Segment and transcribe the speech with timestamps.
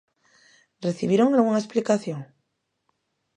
[0.85, 2.19] Recibiron algunha explicación?